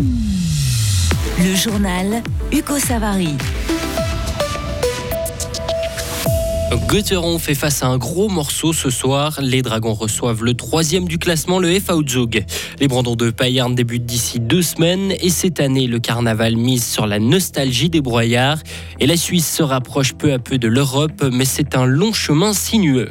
[0.00, 3.36] Le journal Hugo Savary.
[6.88, 9.38] Götteron fait face à un gros morceau ce soir.
[9.42, 12.44] Les Dragons reçoivent le troisième du classement, le FA Zug.
[12.80, 17.06] Les Brandons de Payerne débutent d'ici deux semaines et cette année, le carnaval mise sur
[17.06, 18.58] la nostalgie des broyards.
[18.98, 22.52] Et la Suisse se rapproche peu à peu de l'Europe, mais c'est un long chemin
[22.52, 23.10] sinueux.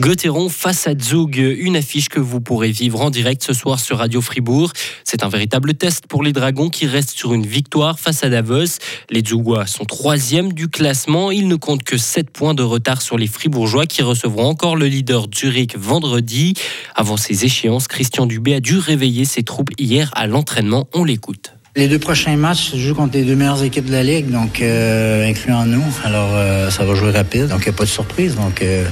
[0.00, 3.98] Gauthieron face à Zug, une affiche que vous pourrez vivre en direct ce soir sur
[3.98, 4.72] Radio Fribourg.
[5.04, 8.78] C'est un véritable test pour les Dragons qui restent sur une victoire face à Davos.
[9.10, 11.30] Les Zugois sont troisième du classement.
[11.30, 14.86] Ils ne comptent que 7 points de retard sur les Fribourgeois qui recevront encore le
[14.86, 16.54] leader Zurich vendredi.
[16.94, 20.88] Avant ces échéances, Christian Dubé a dû réveiller ses troupes hier à l'entraînement.
[20.94, 21.52] On l'écoute.
[21.76, 24.60] Les deux prochains matchs se jouent contre les deux meilleures équipes de la Ligue, donc
[24.60, 25.84] euh, incluant nous.
[26.04, 28.34] Alors, euh, ça va jouer rapide, donc il n'y a pas de surprise.
[28.34, 28.84] Donc, euh,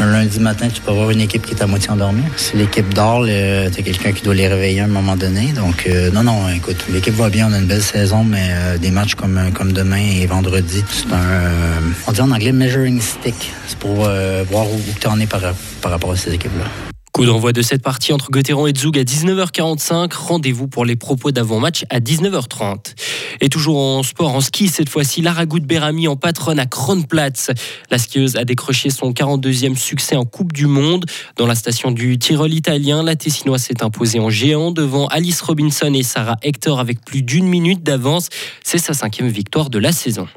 [0.00, 2.22] un lundi matin, tu peux avoir une équipe qui est à moitié endormie.
[2.38, 5.52] Si l'équipe dort, tu as quelqu'un qui doit les réveiller à un moment donné.
[5.52, 9.14] Donc, non, non, écoute, l'équipe va bien, on a une belle saison, mais des matchs
[9.14, 13.52] comme, comme demain et vendredi, c'est un, on dit en anglais measuring stick.
[13.66, 14.08] C'est pour
[14.50, 15.42] voir où, tu en es par,
[15.82, 16.91] par rapport à ces équipes-là.
[17.12, 20.14] Coup d'envoi de cette partie entre Gauthieron et Zug à 19h45.
[20.14, 22.94] Rendez-vous pour les propos d'avant-match à 19h30.
[23.42, 27.50] Et toujours en sport, en ski, cette fois-ci, Lara Berami en patronne à Kronplatz.
[27.90, 31.04] La skieuse a décroché son 42e succès en Coupe du Monde.
[31.36, 35.92] Dans la station du Tyrol italien, la Tessinoise s'est imposée en géant devant Alice Robinson
[35.92, 38.30] et Sarah Hector avec plus d'une minute d'avance.
[38.64, 40.28] C'est sa cinquième victoire de la saison.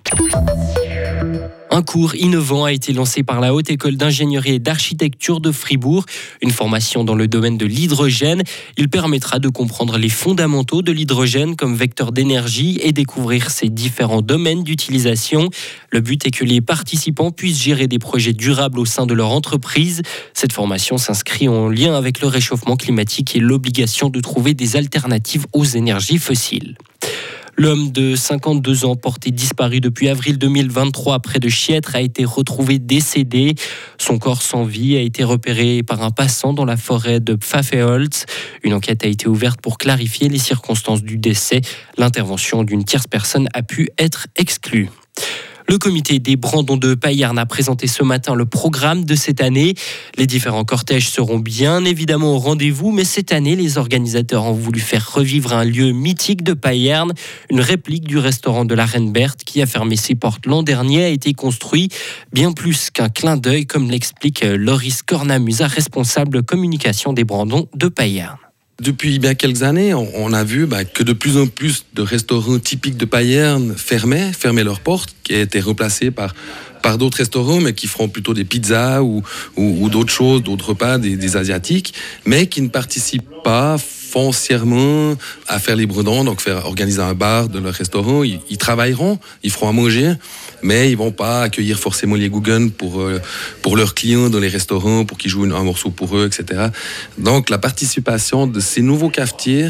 [1.75, 6.05] Un cours innovant a été lancé par la Haute École d'ingénierie et d'architecture de Fribourg,
[6.41, 8.43] une formation dans le domaine de l'hydrogène.
[8.77, 14.21] Il permettra de comprendre les fondamentaux de l'hydrogène comme vecteur d'énergie et découvrir ses différents
[14.21, 15.49] domaines d'utilisation.
[15.89, 19.31] Le but est que les participants puissent gérer des projets durables au sein de leur
[19.31, 20.01] entreprise.
[20.33, 25.45] Cette formation s'inscrit en lien avec le réchauffement climatique et l'obligation de trouver des alternatives
[25.51, 26.77] aux énergies fossiles.
[27.57, 32.79] L'homme de 52 ans, porté disparu depuis avril 2023 près de Chiètre, a été retrouvé
[32.79, 33.55] décédé.
[33.97, 38.25] Son corps sans vie a été repéré par un passant dans la forêt de Pfaffeholz.
[38.63, 41.61] Une enquête a été ouverte pour clarifier les circonstances du décès.
[41.97, 44.89] L'intervention d'une tierce personne a pu être exclue.
[45.67, 49.73] Le comité des Brandons de Payerne a présenté ce matin le programme de cette année.
[50.15, 54.79] Les différents cortèges seront bien évidemment au rendez-vous, mais cette année, les organisateurs ont voulu
[54.79, 57.13] faire revivre un lieu mythique de Payerne.
[57.49, 61.03] Une réplique du restaurant de la Reine Berthe qui a fermé ses portes l'an dernier
[61.03, 61.89] a été construit
[62.31, 68.44] bien plus qu'un clin d'œil, comme l'explique Loris Cornamusa, responsable communication des Brandons de Payerne.
[68.81, 72.59] Depuis bien quelques années, on, a vu bah, que de plus en plus de restaurants
[72.59, 76.35] typiques de Payerne fermaient, fermaient leurs portes, qui étaient remplacés par,
[76.85, 79.23] par d'autres restaurants, mais qui feront plutôt des pizzas ou,
[79.57, 81.95] ou, d'autres choses, d'autres repas, des, asiatiques,
[82.27, 85.15] mais qui ne participent pas foncièrement
[85.47, 88.21] à faire les bredons, donc faire organiser un bar de leur restaurant.
[88.23, 90.13] Ils, travailleront, ils feront à manger,
[90.61, 93.19] mais ils vont pas accueillir forcément les Google pour, euh,
[93.63, 96.67] pour leurs clients dans les restaurants, pour qu'ils jouent un morceau pour eux, etc.
[97.17, 99.69] Donc la participation de ces nouveaux cafetiers,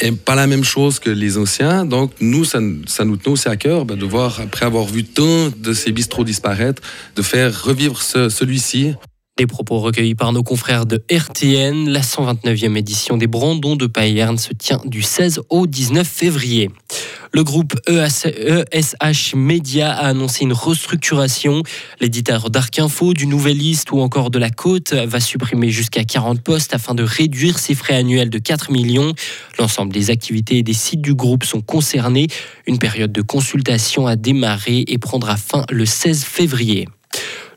[0.00, 1.84] est pas la même chose que les anciens.
[1.84, 2.84] Donc, nous, ça, nous
[3.16, 6.82] tenait aussi à cœur ben, de voir, après avoir vu tant de ces bistrots disparaître,
[7.16, 8.94] de faire revivre celui-ci.
[9.36, 11.88] Des propos recueillis par nos confrères de RTN.
[11.88, 16.70] La 129e édition des Brandons de Payerne se tient du 16 au 19 février.
[17.32, 21.62] Le groupe ESH Media a annoncé une restructuration.
[22.00, 26.74] L'éditeur d'Arc Info, du Nouvelliste ou encore de La Côte va supprimer jusqu'à 40 postes
[26.74, 29.12] afin de réduire ses frais annuels de 4 millions.
[29.58, 32.28] L'ensemble des activités et des sites du groupe sont concernés.
[32.66, 36.88] Une période de consultation a démarré et prendra fin le 16 février.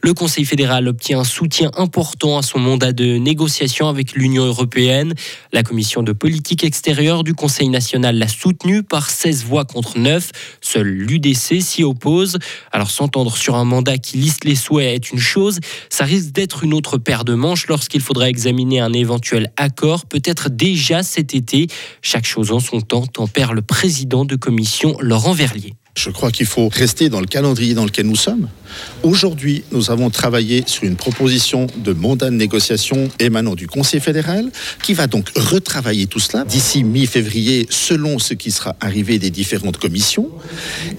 [0.04, 5.14] Le Conseil fédéral obtient un soutien important à son mandat de négociation avec l'Union européenne.
[5.54, 10.32] La commission de politique extérieure du Conseil national l'a soutenu par 16 voix contre 9.
[10.60, 12.40] Seul l'UDC s'y oppose.
[12.72, 16.64] Alors s'entendre sur un mandat qui liste les souhaits est une chose, ça risque d'être
[16.64, 21.68] une autre paire de manches lorsqu'il faudra examiner un éventuel accord, peut-être déjà cet été.
[22.02, 25.76] Chaque chose en son temps, tempère le président de commission Laurent Verlier.
[25.96, 28.48] Je crois qu'il faut rester dans le calendrier dans lequel nous sommes.
[29.04, 34.50] Aujourd'hui, nous avons travaillé sur une proposition de mandat de négociation émanant du Conseil fédéral
[34.82, 39.78] qui va donc retravailler tout cela d'ici mi-février selon ce qui sera arrivé des différentes
[39.78, 40.30] commissions.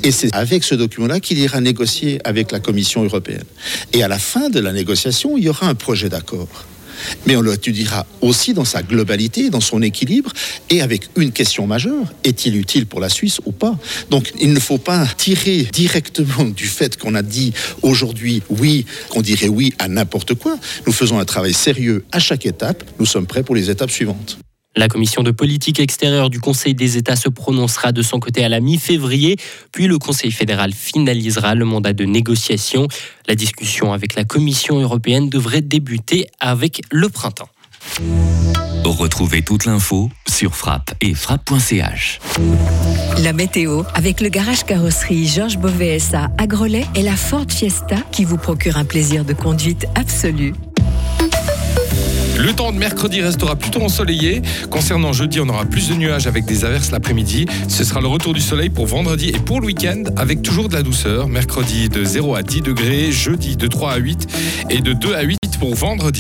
[0.03, 3.45] Et c'est avec ce document-là qu'il ira négocier avec la Commission européenne.
[3.95, 6.67] Et à la fin de la négociation, il y aura un projet d'accord
[7.27, 10.33] mais on l'étudiera aussi dans sa globalité, dans son équilibre,
[10.71, 13.77] et avec une question majeure, est-il utile pour la Suisse ou pas?
[14.11, 17.53] Donc il ne faut pas tirer directement du fait qu'on a dit
[17.83, 20.57] aujourd'hui oui, qu'on dirait oui à n'importe quoi.
[20.87, 24.39] Nous faisons un travail sérieux à chaque étape, nous sommes prêts pour les étapes suivantes.
[24.75, 28.49] La commission de politique extérieure du Conseil des États se prononcera de son côté à
[28.49, 29.37] la mi-février,
[29.71, 32.89] puis le Conseil fédéral finalisera le mandat de négociation.
[33.29, 37.51] La discussion avec la Commission européenne devrait débuter avec le printemps.
[38.85, 42.21] Retrouvez toute l'info sur frappe et frappe.ch.
[43.19, 48.25] La météo avec le garage carrosserie Georges Beauvais à Grelais et la Ford Fiesta qui
[48.25, 50.55] vous procure un plaisir de conduite absolu.
[52.43, 54.43] Le temps de mercredi restera plutôt ensoleillé.
[54.69, 57.47] Concernant jeudi, on aura plus de nuages avec des averses l'après-midi.
[57.69, 60.75] Ce sera le retour du soleil pour vendredi et pour le week-end avec toujours de
[60.75, 61.29] la douceur.
[61.29, 64.27] Mercredi de 0 à 10 degrés, jeudi de 3 à 8
[64.71, 66.11] et de 2 à 8 pour vendredi.